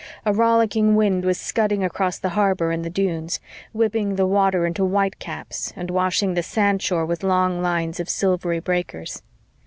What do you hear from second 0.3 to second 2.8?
rollicking wind was scudding across the harbor